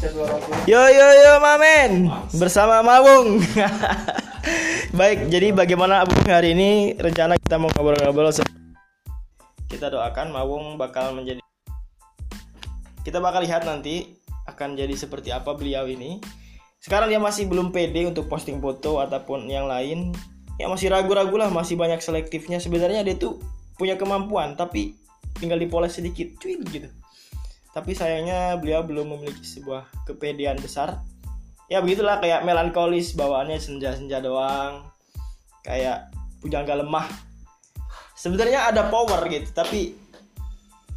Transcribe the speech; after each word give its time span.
Yo 0.00 0.80
yo 0.80 1.08
yo 1.12 1.32
Mamen 1.44 2.08
bersama 2.32 2.80
Mawung. 2.80 3.36
Baik, 4.96 5.28
jadi 5.28 5.52
bagaimana 5.52 6.00
Abung 6.00 6.24
hari 6.24 6.56
ini 6.56 6.96
rencana 6.96 7.36
kita 7.36 7.60
mau 7.60 7.68
ngobrol-ngobrol 7.76 8.32
Kita 9.68 9.92
doakan 9.92 10.32
Mawung 10.32 10.80
bakal 10.80 11.12
menjadi 11.12 11.44
Kita 13.04 13.20
bakal 13.20 13.44
lihat 13.44 13.68
nanti 13.68 14.16
akan 14.48 14.72
jadi 14.72 14.96
seperti 14.96 15.36
apa 15.36 15.52
beliau 15.52 15.84
ini. 15.84 16.16
Sekarang 16.80 17.12
dia 17.12 17.20
masih 17.20 17.44
belum 17.52 17.68
pede 17.68 18.08
untuk 18.08 18.24
posting 18.24 18.56
foto 18.56 19.04
ataupun 19.04 19.52
yang 19.52 19.68
lain. 19.68 20.16
Ya 20.56 20.72
masih 20.72 20.88
ragu-ragu 20.88 21.36
lah, 21.36 21.52
masih 21.52 21.76
banyak 21.76 22.00
selektifnya. 22.00 22.56
Sebenarnya 22.56 23.04
dia 23.04 23.20
tuh 23.20 23.36
punya 23.76 24.00
kemampuan 24.00 24.56
tapi 24.56 24.96
tinggal 25.36 25.60
dipoles 25.60 25.92
sedikit, 25.92 26.40
cuy 26.40 26.56
gitu 26.72 26.88
tapi 27.70 27.94
sayangnya 27.94 28.58
beliau 28.58 28.82
belum 28.82 29.14
memiliki 29.14 29.46
sebuah 29.46 29.86
kepedean 30.06 30.58
besar. 30.58 30.98
Ya 31.70 31.78
begitulah 31.78 32.18
kayak 32.18 32.42
melankolis 32.42 33.14
bawaannya 33.14 33.62
senja-senja 33.62 34.18
doang. 34.18 34.90
Kayak 35.62 36.10
pujangga 36.42 36.82
lemah. 36.82 37.06
Sebenarnya 38.18 38.66
ada 38.66 38.90
power 38.90 39.22
gitu 39.30 39.48
tapi 39.54 39.94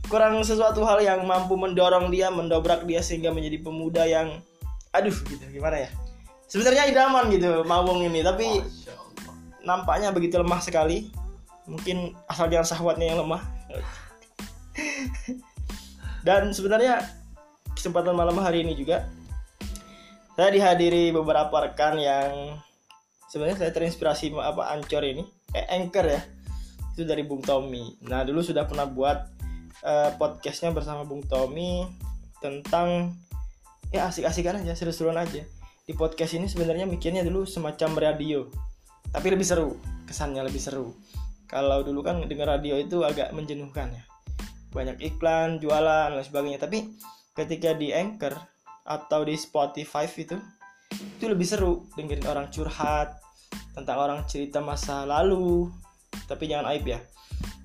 kurang 0.10 0.42
sesuatu 0.44 0.84
hal 0.84 1.00
yang 1.00 1.24
mampu 1.24 1.56
mendorong 1.56 2.12
dia 2.12 2.28
mendobrak 2.28 2.84
dia 2.84 3.00
sehingga 3.00 3.32
menjadi 3.32 3.64
pemuda 3.64 4.04
yang 4.04 4.44
aduh 4.92 5.14
gitu 5.30 5.46
gimana 5.54 5.86
ya? 5.86 5.90
Sebenarnya 6.50 6.90
idaman 6.90 7.30
gitu 7.30 7.62
mawung 7.70 8.02
ini 8.02 8.26
tapi 8.26 8.66
nampaknya 9.62 10.10
begitu 10.10 10.42
lemah 10.42 10.60
sekali. 10.60 11.14
Mungkin 11.64 12.12
asal 12.28 12.52
jangan 12.52 12.76
sahwatnya 12.76 13.14
yang 13.14 13.24
lemah 13.24 13.40
dan 16.24 16.56
sebenarnya 16.56 17.04
kesempatan 17.76 18.16
malam 18.16 18.40
hari 18.40 18.64
ini 18.64 18.80
juga 18.80 19.04
saya 20.34 20.50
dihadiri 20.50 21.14
beberapa 21.14 21.54
rekan 21.62 22.00
yang 22.02 22.58
sebenarnya 23.30 23.62
saya 23.62 23.72
terinspirasi 23.76 24.34
apa 24.34 24.74
Ancor 24.74 25.06
ini, 25.06 25.22
eh 25.54 25.68
Anchor 25.70 26.10
ya. 26.10 26.22
Itu 26.94 27.06
dari 27.06 27.22
Bung 27.22 27.46
Tommy. 27.46 28.02
Nah, 28.10 28.26
dulu 28.26 28.42
sudah 28.42 28.66
pernah 28.66 28.90
buat 28.90 29.30
uh, 29.86 30.10
podcastnya 30.18 30.74
bersama 30.74 31.06
Bung 31.06 31.22
Tommy 31.30 31.86
tentang 32.42 33.14
ya 33.94 34.10
asik-asikan 34.10 34.58
aja, 34.66 34.74
seru-seruan 34.74 35.22
aja. 35.22 35.46
Di 35.86 35.94
podcast 35.94 36.34
ini 36.34 36.50
sebenarnya 36.50 36.90
mikirnya 36.90 37.22
dulu 37.22 37.46
semacam 37.46 38.10
radio. 38.10 38.50
Tapi 39.14 39.28
lebih 39.30 39.46
seru, 39.46 39.78
kesannya 40.10 40.42
lebih 40.50 40.62
seru. 40.62 40.98
Kalau 41.46 41.86
dulu 41.86 42.02
kan 42.02 42.26
dengar 42.26 42.58
radio 42.58 42.74
itu 42.82 43.06
agak 43.06 43.30
menjenuhkan 43.38 43.94
ya 43.94 44.02
banyak 44.74 44.98
iklan, 45.00 45.62
jualan 45.62 46.18
dan 46.18 46.24
sebagainya. 46.26 46.60
Tapi 46.60 46.98
ketika 47.38 47.78
di 47.78 47.94
Anchor 47.94 48.34
atau 48.84 49.24
di 49.24 49.38
Spotify 49.38 50.10
itu 50.10 50.36
itu 50.92 51.26
lebih 51.26 51.48
seru 51.48 51.88
dengerin 51.96 52.28
orang 52.28 52.52
curhat 52.52 53.18
tentang 53.78 53.98
orang 54.02 54.20
cerita 54.26 54.60
masa 54.60 55.06
lalu. 55.06 55.70
Tapi 56.26 56.50
jangan 56.50 56.74
aib 56.74 56.86
ya. 56.90 57.00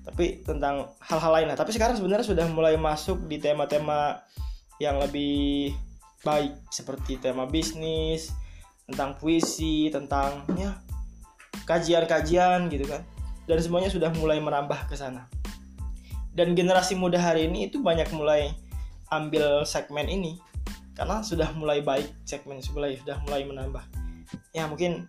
Tapi 0.05 0.41
tentang 0.45 0.93
hal-hal 1.03 1.31
lain 1.41 1.47
lah. 1.53 1.57
Tapi 1.57 1.73
sekarang 1.73 1.97
sebenarnya 1.97 2.25
sudah 2.25 2.45
mulai 2.49 2.77
masuk 2.77 3.25
di 3.29 3.37
tema-tema 3.41 4.21
yang 4.81 4.97
lebih 5.01 5.75
baik. 6.21 6.55
Seperti 6.69 7.21
tema 7.21 7.45
bisnis 7.49 8.33
tentang 8.89 9.13
puisi 9.21 9.93
tentang 9.93 10.45
ya 10.57 10.73
kajian-kajian 11.69 12.69
gitu 12.73 12.89
kan. 12.89 13.05
Dan 13.45 13.57
semuanya 13.61 13.89
sudah 13.89 14.09
mulai 14.17 14.37
merambah 14.41 14.89
ke 14.89 14.97
sana 14.97 15.38
dan 16.39 16.55
generasi 16.55 16.95
muda 16.95 17.19
hari 17.19 17.51
ini 17.51 17.67
itu 17.67 17.83
banyak 17.83 18.07
mulai 18.15 18.55
ambil 19.11 19.67
segmen 19.67 20.07
ini. 20.07 20.39
Karena 20.95 21.19
sudah 21.19 21.51
mulai 21.51 21.83
baik 21.83 22.07
segmen 22.23 22.63
sudah 22.63 22.95
sudah 22.95 23.19
mulai 23.27 23.43
menambah. 23.43 23.83
Ya 24.55 24.63
mungkin 24.71 25.03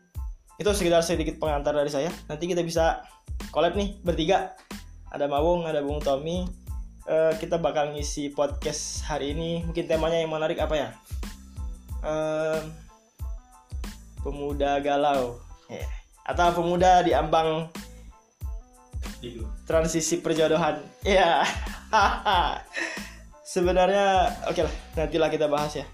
itu 0.58 0.66
sekitar 0.74 1.06
sedikit 1.06 1.38
pengantar 1.38 1.70
dari 1.70 1.86
saya. 1.86 2.10
Nanti 2.26 2.50
kita 2.50 2.66
bisa 2.66 3.06
collab 3.54 3.78
nih 3.78 4.02
bertiga. 4.02 4.58
Ada 5.14 5.30
Mawung 5.30 5.70
ada 5.70 5.78
Bung 5.86 6.02
Tommy. 6.02 6.50
Uh, 7.06 7.30
kita 7.38 7.62
bakal 7.62 7.94
ngisi 7.94 8.34
podcast 8.34 9.06
hari 9.06 9.30
ini. 9.30 9.62
Mungkin 9.62 9.86
temanya 9.86 10.18
yang 10.18 10.34
menarik 10.34 10.58
apa 10.58 10.74
ya? 10.74 10.88
Uh, 12.02 12.58
pemuda 14.26 14.82
galau. 14.82 15.38
Yeah. 15.70 15.86
atau 16.26 16.50
pemuda 16.54 17.02
di 17.02 17.14
ambang 17.14 17.70
transisi 19.68 20.20
perjodohan. 20.20 20.80
Ya 21.06 21.42
sebenarnya 23.44 24.30
oke 24.46 24.54
okay 24.54 24.62
lah. 24.64 24.74
Nantilah 24.94 25.30
kita 25.32 25.46
bahas 25.50 25.74
ya 25.74 25.86